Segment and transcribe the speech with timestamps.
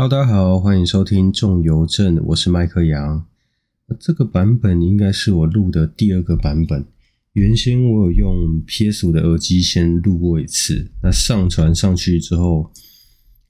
[0.00, 3.26] Hello，大家好，欢迎收听众游证，我是麦克杨。
[3.98, 6.86] 这个版本应该是我录的第二个版本。
[7.32, 12.72] 原先我有用 PS5 的耳机先录过一次，那上传上去之后，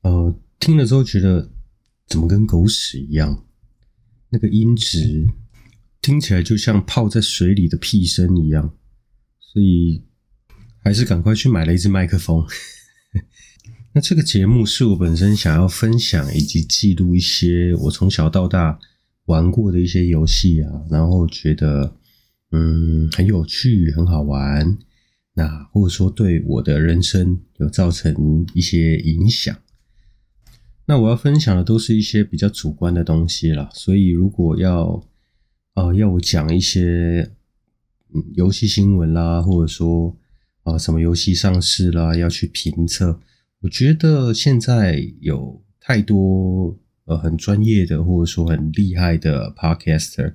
[0.01, 1.51] 呃，听了之后觉得
[2.07, 3.45] 怎么跟狗屎一样？
[4.31, 5.27] 那个音质
[6.01, 8.73] 听起来就像泡在水里的屁声一样，
[9.39, 10.03] 所以
[10.79, 12.43] 还是赶快去买了一支麦克风。
[13.95, 18.79] 那这个节目是我本身想要分享以及记录一些我从小到大
[19.25, 21.97] 玩过的一些游戏啊，然后觉得
[22.53, 24.79] 嗯很有趣、很好玩，
[25.35, 29.57] 那或者说对我的人生有造成一些影响。
[30.87, 35.03] 那我要分享的都是一些比较主观的东西啦，所以如果要
[35.75, 37.31] 呃要我讲一些
[38.15, 40.17] 嗯游戏新闻啦，或者说
[40.63, 43.19] 啊、什么游戏上市啦，要去评测。
[43.61, 50.35] 我觉得现在有太多呃很专业的或者说很厉害的 podcaster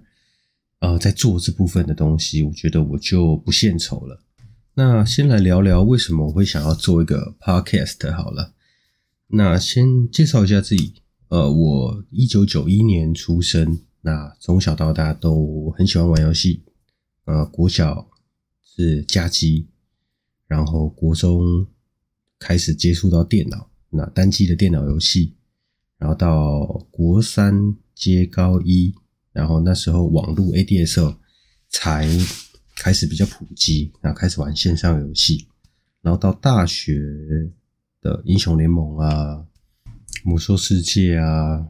[0.80, 4.22] 呃在做这部分的东西，我觉得我就不献丑了。
[4.74, 8.54] 那先来聊聊为什么我会想要做一个 podcast 好了。
[9.28, 10.96] 那先介绍一下自己，
[11.30, 16.64] 呃，我一九九一年出生，那从小到大都很喜欢玩游戏，
[17.24, 18.10] 呃，国小
[18.62, 19.70] 是加机，
[20.46, 21.68] 然后国中。
[22.44, 25.34] 开始接触到电脑，那单机的电脑游戏，
[25.98, 28.94] 然后到国三接高一，
[29.32, 31.16] 然后那时候网络 ADSL
[31.70, 32.06] 才
[32.76, 35.48] 开始比较普及，然后开始玩线上游戏，
[36.02, 37.00] 然后到大学
[38.02, 39.46] 的英雄联盟啊、
[40.26, 41.70] 魔兽世界啊，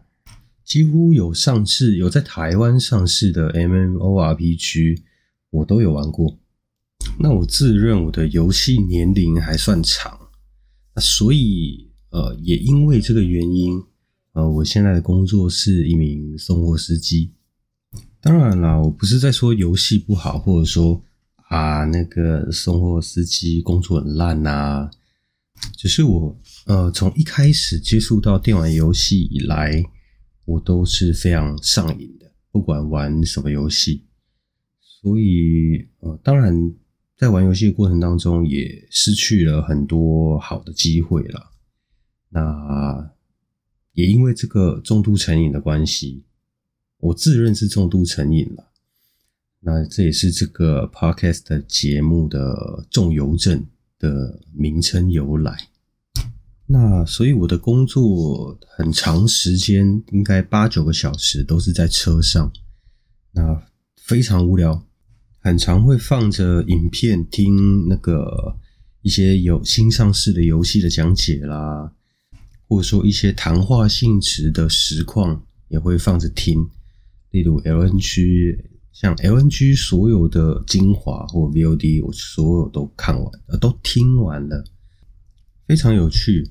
[0.65, 5.03] 几乎有上市有在台湾上市的 MMORPG，
[5.51, 6.39] 我都有玩过。
[7.19, 10.22] 那我自认我的游戏年龄还算长。
[10.97, 13.81] 所以，呃，也因为这个原因，
[14.33, 17.31] 呃，我现在的工作是一名送货司机。
[18.21, 21.03] 当然啦，我不是在说游戏不好，或者说
[21.49, 24.91] 啊，那个送货司机工作很烂呐。
[25.75, 29.83] 只是我，呃，从一开始接触到电玩游戏以来，
[30.45, 34.05] 我都是非常上瘾的，不管玩什么游戏。
[34.79, 36.71] 所以，呃，当然。
[37.23, 41.51] 在玩游戏的过程当中，也失去了很多好的机会了。
[42.27, 43.09] 那
[43.93, 46.25] 也因为这个重度成瘾的关系，
[46.97, 48.71] 我自认是重度成瘾了。
[49.61, 53.65] 那这也是这个 podcast 节目的“重游证”
[53.97, 55.69] 的名称由来。
[56.65, 62.51] 那所以我的工作很长时间，应该八九个小时都是在车上，
[63.31, 63.63] 那
[63.95, 64.85] 非常无聊。
[65.43, 68.57] 很常会放着影片听那个
[69.01, 71.91] 一些有新上市的游戏的讲解啦，
[72.65, 76.65] 或者说一些谈话性质的实况也会放着听。
[77.31, 78.57] 例如 LNG，
[78.93, 84.63] 像 LNG 所有的精华或 VOD，我所有都看完，呃，都听完了，
[85.67, 86.49] 非常有趣，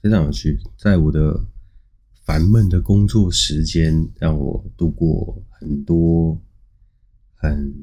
[0.00, 0.58] 非常有趣。
[0.78, 1.44] 在我的
[2.24, 6.40] 烦闷的工作时间，让我度过很多
[7.34, 7.74] 很。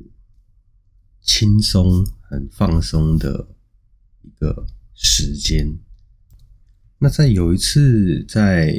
[1.27, 3.49] 轻松、很放松的
[4.23, 4.65] 一个
[4.95, 5.77] 时间。
[6.97, 8.73] 那在有一次在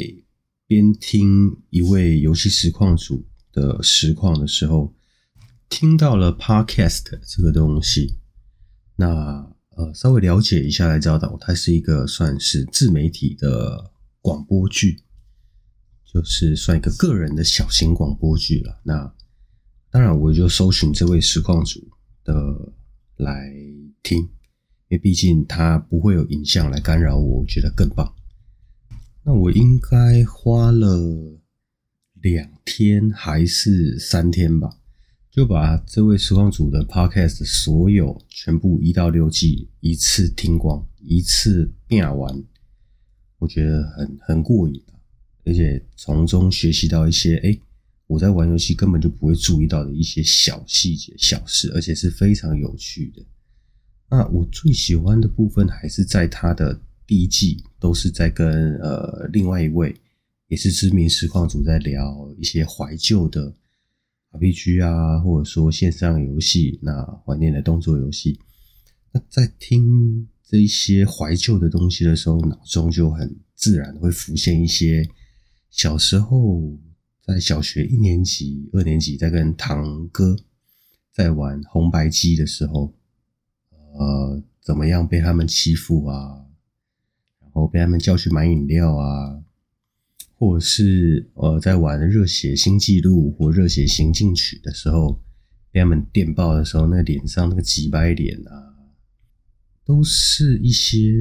[0.66, 4.92] 边听一位游戏实况主的实况的时候，
[5.69, 8.19] 听到了 Podcast 这个东西。
[8.97, 15.04] 那呃，稍微了解一下来知道，它是一个算是自媒体的广播剧，
[16.12, 18.81] 就是算一个个人的小型广播剧了。
[18.82, 19.14] 那
[19.91, 21.88] 当然，我就搜寻这位实况主。
[22.28, 22.72] 的
[23.16, 23.50] 来
[24.03, 24.28] 听，因
[24.91, 28.15] 为毕竟它不会有影像来干扰我，我觉得更棒。
[29.25, 31.41] 那我应该花了
[32.21, 34.78] 两天还是三天吧，
[35.31, 42.44] 就把这位实况组的 podcast 所有全部一到六季一次听光，一次变完，
[43.38, 44.83] 我觉得很很过瘾，
[45.47, 47.49] 而且从中学习到一些哎。
[47.49, 47.62] 诶
[48.08, 53.22] 我在玩游戏根本就不会注意到的一些小细节、小事，而且是非常有趣的。
[54.10, 59.94] 那我最喜欢的部分还是在他的第一季，都是在跟呃另外一位
[60.46, 63.55] 也是知名实况主在聊一些怀旧的
[64.32, 68.40] RPG 啊，或者说线上游戏，那怀念的动作游戏。
[69.12, 75.06] 那在听这些怀旧的东西的时候，脑中就很自然会浮现一些
[75.69, 76.75] 小时候。
[77.28, 80.34] 在小学一年级、二年级，在跟堂哥
[81.12, 82.94] 在玩红白机的时候，
[83.70, 86.46] 呃，怎么样被他们欺负啊？
[87.38, 89.44] 然后被他们叫去买饮料啊，
[90.36, 95.20] 或者是呃在玩热血新纪录或热血行进曲的时候，
[95.70, 98.75] 被他们电爆的时候，那脸上那个挤白脸啊，
[99.84, 101.12] 都是一些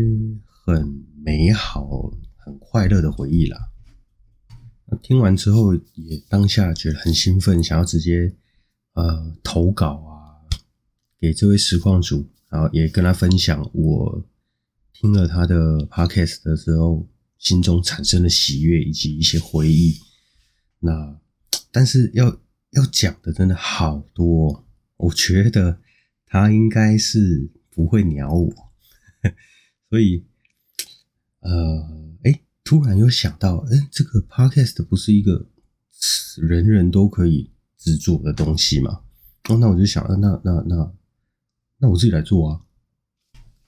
[0.45, 3.71] 很美好、很快乐的回忆啦。
[5.01, 8.33] 听完之后，也当下觉得很兴奋，想要直接
[8.93, 10.39] 呃投稿啊，
[11.19, 14.25] 给这位实况主，然后也跟他分享我
[14.93, 17.05] 听了他的 podcast 的时候，
[17.37, 19.99] 心中产生的喜悦以及一些回忆。
[20.79, 21.19] 那
[21.71, 22.27] 但是要
[22.71, 25.79] 要讲的真的好多，我觉得
[26.25, 28.53] 他应该是不会鸟我，
[29.89, 30.23] 所以
[31.41, 32.06] 呃。
[32.67, 35.47] 突然又想到，哎、这个 podcast 不是一个
[36.35, 38.99] 人人都可以制作的东西吗？
[39.47, 40.91] 哦，那我就想，那那那
[41.77, 42.59] 那我自己来做啊。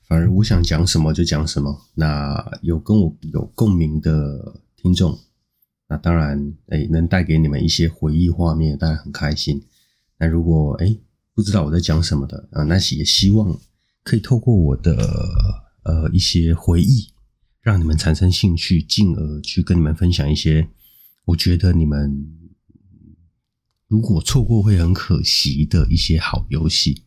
[0.06, 1.82] 反而我想讲什么就讲什么。
[1.94, 5.18] 那有跟我有共鸣的听众，
[5.88, 9.66] 那当然，哎、能带给你们一些回忆画面，当然很开心。
[10.18, 10.94] 那如果哎、
[11.34, 13.58] 不知道我在讲什么的啊，那也希望
[14.04, 14.94] 可以透过我的
[15.84, 17.09] 呃一些回忆。
[17.70, 20.68] 让你们产生兴趣，进而去跟你们分享一些
[21.26, 22.28] 我觉得你们
[23.88, 27.04] 如果错过会很可惜的一些好游戏。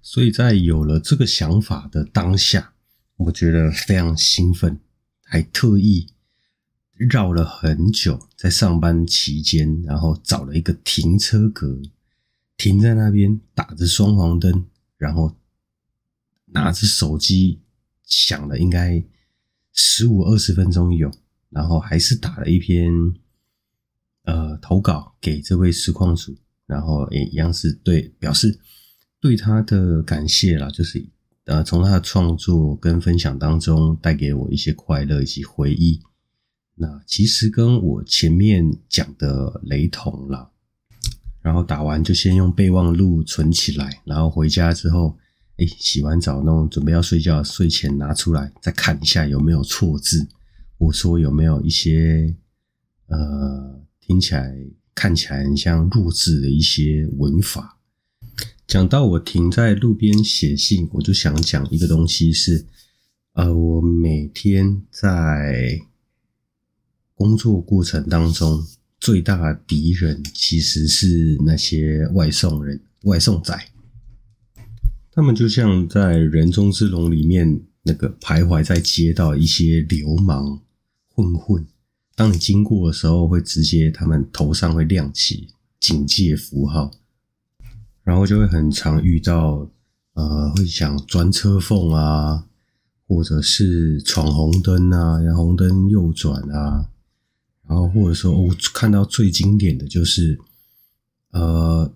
[0.00, 2.74] 所以在有了这个想法的当下，
[3.16, 4.78] 我觉得非常兴奋，
[5.24, 6.06] 还特意
[6.92, 11.82] 绕了很久，在上班期间，然后找了一个停车格，
[12.56, 15.34] 停在那边，打着双黄灯，然后
[16.44, 17.58] 拿着手机。
[18.08, 19.02] 想了应该
[19.76, 21.10] 十五二十分钟有，
[21.50, 22.90] 然后还是打了一篇
[24.24, 26.34] 呃投稿给这位实况主，
[26.66, 28.58] 然后也一样是对表示
[29.20, 31.06] 对他的感谢啦，就是
[31.44, 36.00] 呃从他的创作跟分享当中带给我一些快乐以及回忆。
[36.74, 40.50] 那其实跟我前面讲的雷同啦，
[41.42, 45.16] 然后打完就先用备忘录存起来，然后回家之后。
[45.56, 50.28] 哎，洗完澡那种准备要睡觉，睡前拿出来再看一下有没有错字，
[50.76, 52.34] 我说有没有一些
[53.06, 54.54] 呃听起来
[54.94, 57.78] 看起来很像弱智的一些文法。
[58.66, 62.66] 讲到我停在路边写信，我就想讲一个东西是，
[63.32, 65.80] 呃，我每天在
[67.14, 68.66] 工作过程当中
[69.00, 73.56] 最大的敌人其实是那些外送人、外送仔。
[75.16, 80.60] 他们就像在人中之龙里面那个徘徊在街道一些流氓
[81.08, 81.66] 混混，
[82.14, 85.48] 当你经过的时候，会直接他们头上会亮起
[85.80, 86.90] 警戒符号，
[88.04, 89.66] 然后就会很常遇到
[90.12, 92.46] 呃，会想钻车缝啊，
[93.08, 96.90] 或者是闯红灯啊，然后红灯右转啊，
[97.66, 100.38] 然后或者说我看到最经典的就是
[101.30, 101.90] 呃，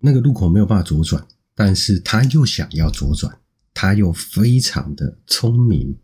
[0.00, 1.22] 那个路口没有办法左转。
[1.58, 3.40] 但是他又想要左转，
[3.72, 5.96] 他又非常的聪明，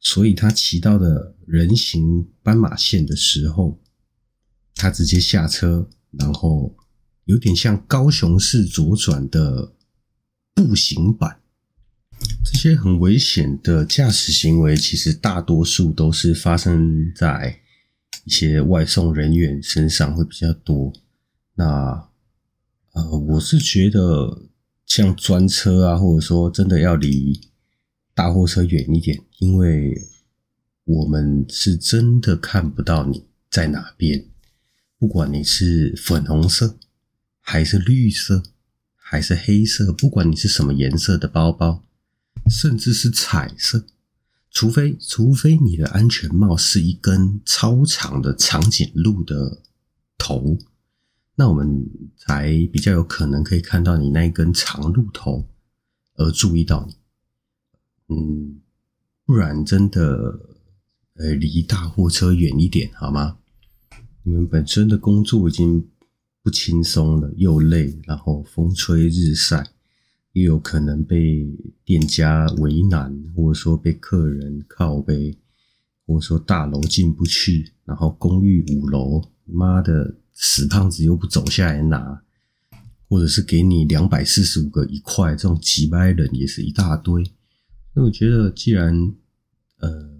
[0.00, 3.78] 所以他骑到的人行斑马线的时候，
[4.74, 6.74] 他直接下车，然后
[7.26, 9.74] 有点像高雄市左转的
[10.54, 11.42] 步行版。
[12.42, 17.60] 这些很危险的驾驶行为，其实大多数都是发生在
[18.24, 20.90] 一些外送人员身上会比较多。
[21.56, 22.08] 那
[22.92, 24.48] 呃，我是觉得。
[24.96, 27.38] 像专车啊，或者说真的要离
[28.14, 29.94] 大货车远一点，因为
[30.84, 34.24] 我们是真的看不到你在哪边。
[34.98, 36.78] 不管你是粉红色，
[37.42, 38.42] 还是绿色，
[38.94, 41.84] 还是黑色，不管你是什么颜色的包包，
[42.48, 43.84] 甚至是彩色，
[44.50, 49.60] 除非除非你的安全帽是一根超长的长颈鹿的
[50.16, 50.56] 头。
[51.38, 55.46] 那我们才比较有可能可以看到你那一根长鹿头，
[56.14, 56.96] 而注意到你。
[58.08, 58.62] 嗯，
[59.26, 60.40] 不然真的，
[61.16, 63.36] 呃，离大货车远一点好吗？
[64.22, 65.86] 你们本身的工作已经
[66.42, 69.72] 不轻松了，又累，然后风吹日晒，
[70.32, 71.46] 又有可能被
[71.84, 75.36] 店家为难，或者说被客人靠背，
[76.06, 80.16] 或者说大楼进不去，然后公寓五楼，妈的！
[80.38, 82.22] 死胖子又不走下来拿，
[83.08, 87.24] 或者是给你两百四十五个一块，这种几百人也是一大堆。
[87.94, 88.94] 所以我觉得，既然
[89.78, 90.10] 呃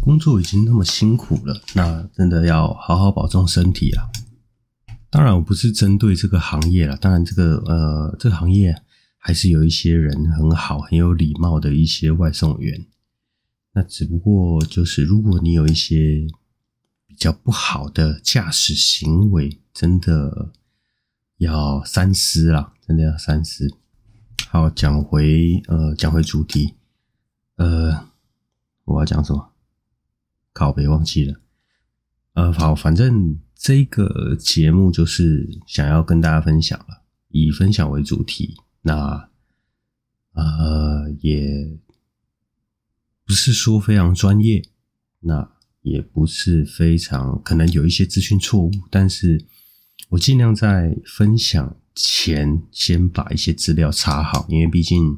[0.00, 4.08] 工作已经那么辛苦了，那真的要好好保重身体啊。
[5.10, 8.80] 当然，我不是针对这个行业啦，当然这个呃这个行业
[9.18, 12.86] 还是有一些人很好、很有礼貌的一些外送员。
[13.74, 16.26] 那只不过就是，如果你有一些
[17.18, 20.52] 较不好的驾驶行为，真的
[21.38, 23.68] 要三思啦，真的要三思。
[24.48, 26.74] 好，讲回呃，讲回主题，
[27.56, 28.08] 呃，
[28.84, 29.52] 我要讲什么？
[30.52, 31.40] 靠别忘记了。
[32.34, 38.56] 呃，好，反正这个节目就是想要跟大家分享了，以分享为主题。
[38.82, 39.28] 那
[40.32, 41.78] 呃，也
[43.26, 44.62] 不是说非常专业，
[45.20, 45.50] 那
[45.82, 49.44] 也不是非常可能有一些资讯错误，但是
[50.10, 55.12] 我尽量在分享前先把一些资料查好，因为毕竟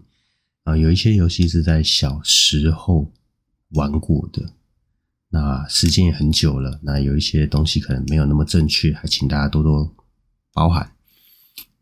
[0.65, 3.13] 啊、呃，有一些游戏是在小时候
[3.71, 4.55] 玩过的，
[5.31, 9.95] 那时间也很久了，那有一些东西可能没有那么正确，还请大家多多
[10.53, 10.93] 包涵。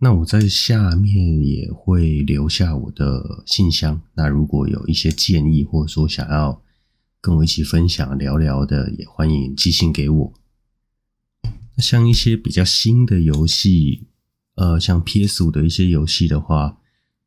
[0.00, 6.62] 那我在下面也会留下我的信箱，那如果有一些建议，或者说想要
[7.28, 10.32] 跟我一起分享聊聊的，也欢迎寄信给我。
[11.76, 14.06] 那像一些比较新的游戏。
[14.54, 16.78] 呃，像 PS5 的一些游戏的话，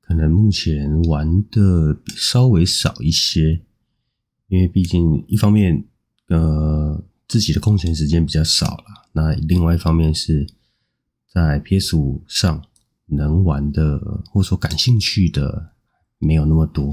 [0.01, 3.61] 可能目前玩的稍微少一些，
[4.47, 5.85] 因为毕竟一方面，
[6.29, 9.07] 呃，自己的空闲时间比较少了。
[9.11, 10.47] 那另外一方面是
[11.31, 12.65] 在 PS5 上
[13.05, 13.99] 能玩的，
[14.31, 15.73] 或者说感兴趣的
[16.17, 16.91] 没有那么多。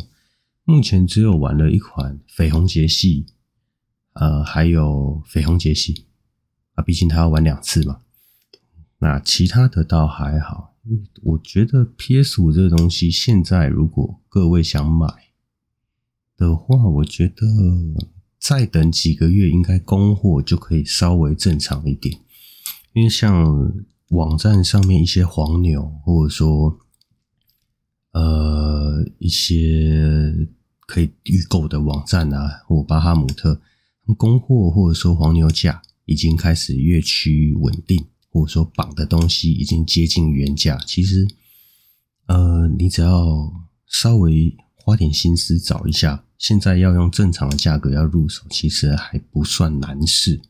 [0.69, 3.25] 目前只有玩了一款《绯红节系》，
[4.13, 5.95] 呃，还有《绯红节系》
[6.75, 8.03] 啊，毕竟他要玩两次嘛。
[8.99, 10.77] 那其他的倒还好，
[11.23, 15.07] 我觉得 PS5 这个东西现在如果各位想买
[16.37, 17.47] 的话，我觉得
[18.39, 22.21] 再等几个月应该供货就可以稍微正常一点。
[22.93, 23.73] 因为像
[24.09, 26.79] 网站上面一些黄牛，或者说
[28.13, 30.47] 呃一些
[30.89, 33.61] 可以预购的网站啊，或巴哈姆特，
[34.17, 38.05] 供货或者说黄牛价已经开始越趋稳定。
[38.31, 41.27] 或者说绑的东西已经接近原价，其实，
[42.27, 43.51] 呃，你只要
[43.87, 50.43] 稍微花点心思找一下，现在要用正常的价格要入手，其实还不算难事。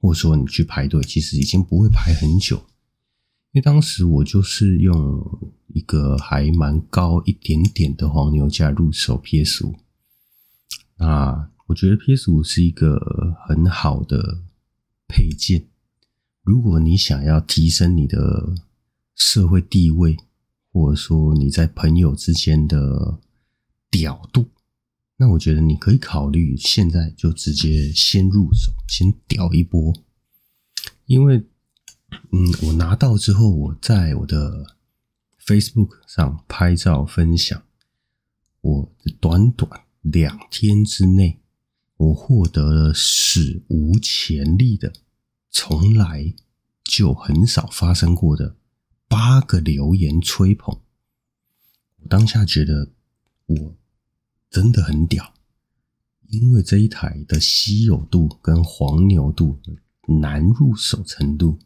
[0.00, 2.60] 或者说你去排队，其实已经不会排很久。
[3.52, 9.76] 因为当时我就是用一个还蛮高一点点的黄牛价入手 PS 五，
[10.96, 14.42] 那我觉得 PS 五是一个很好的
[15.08, 15.66] 配件。
[16.42, 18.54] 如果你想要提升你的
[19.16, 20.16] 社会地位，
[20.72, 23.18] 或者说你在朋友之间的
[23.90, 24.48] 屌度，
[25.16, 29.92] 那我觉得你可以考虑现在就直接先入手，先屌一波。
[31.06, 31.44] 因为，
[32.32, 34.76] 嗯，我拿到之后，我在我的
[35.44, 37.62] Facebook 上拍照分享，
[38.60, 41.40] 我短短两天之内，
[41.96, 44.92] 我获得了史无前例的。
[45.52, 46.32] 从来
[46.84, 48.54] 就很少发生过的
[49.08, 50.78] 八个留言吹捧，
[51.96, 52.92] 我当下觉得
[53.46, 53.76] 我
[54.48, 55.34] 真的很屌，
[56.28, 59.58] 因为这一台的稀有度跟黄牛度
[60.20, 61.58] 难入手程度，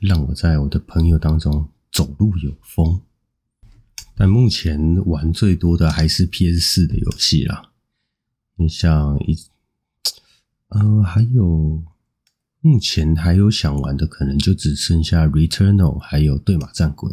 [0.00, 3.00] 让我在我的朋友当中走路有风。
[4.14, 7.70] 但目前玩最多的还是 PS 四的游戏啦，
[8.56, 9.36] 你像一
[10.68, 11.82] 呃还有。
[12.62, 17.12] 目前还有想玩的，可能就只剩下《Returnal》还有《对马战鬼》，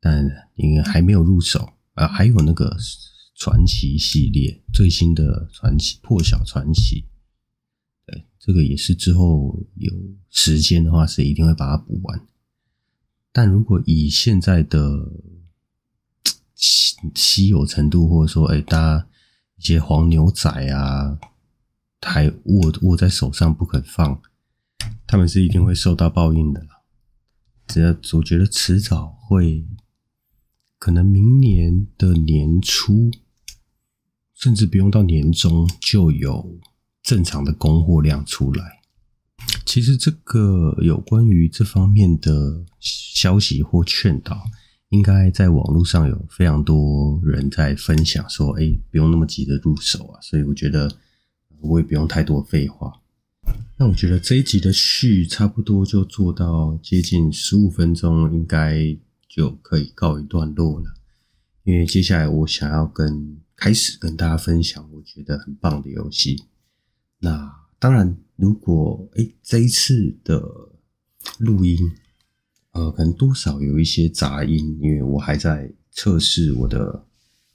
[0.00, 2.08] 但因为还没有入手啊。
[2.08, 2.74] 还有那个
[3.34, 7.02] 传奇系列最新的传奇《破晓传奇》，
[8.46, 9.90] 这个也是之后有
[10.28, 12.26] 时间的话是一定会把它补完。
[13.32, 15.10] 但如果以现在的
[16.54, 19.08] 稀稀有程度，或者说哎，大家
[19.56, 21.18] 一些黄牛仔啊，
[22.02, 24.20] 还握握在手上不肯放。
[25.06, 26.82] 他们是一定会受到报应的啦，
[27.66, 29.66] 只要我觉得迟早会，
[30.78, 33.10] 可能明年的年初，
[34.34, 36.58] 甚至不用到年终就有
[37.04, 38.80] 正常的供货量出来。
[39.66, 44.42] 其实这个有关于这方面的消息或劝导，
[44.88, 50.90] 应该在网络上有非常多人在分享，说：“哎，不用那么急着入手啊。”所以我觉得
[51.60, 52.92] 我也不用太多废话。
[53.76, 58.96] 那我觉得这一集的序差不多就做到接近十五分钟，应该
[59.28, 60.86] 就可以告一段落了。
[61.64, 66.44] 因为接下来我想要跟开始跟大家分享我觉得很棒的游戏。
[67.24, 70.42] 那当然，如果诶这一次的
[71.38, 71.78] 录音，
[72.72, 77.06] 呃，可能多少有一些杂音，因为我还在测试我的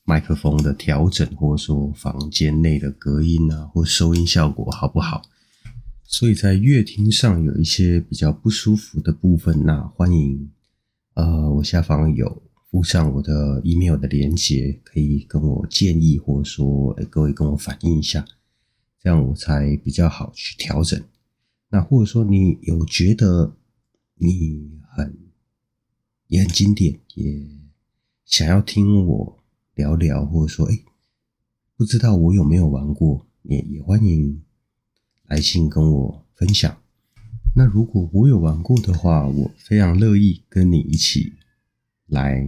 [0.05, 5.21] 麦克风的调整，或者说房间内的隔音啊，或收音效果好不好？
[6.03, 10.49] 所以在乐听上有一些比较不舒服的部分，那欢迎，
[11.13, 18.25] 呃，我下方有附上我的 email 的连结，可以跟我建议，或者说，哎，各位跟我反映一下，
[19.01, 21.01] 这样我才比较好去调整。
[21.69, 23.55] 那或者说你有觉得
[24.15, 25.17] 你很
[26.27, 27.47] 也很经典，也
[28.25, 29.43] 想要听我
[29.75, 30.79] 聊聊，或者说哎，
[31.75, 34.43] 不知道我有没有玩过，也也欢迎
[35.27, 36.81] 来信跟我分享。
[37.55, 41.33] 那如果我有玩过的话，我非常乐意跟你一起
[42.05, 42.47] 来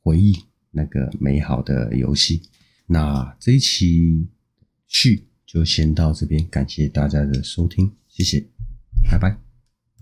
[0.00, 0.36] 回忆
[0.70, 2.42] 那个美好的游戏。
[2.86, 4.28] 那这一期
[4.86, 7.92] 去就先到这边，感谢大家的收听。
[8.08, 8.42] 谢谢，
[9.10, 9.51] 拜拜。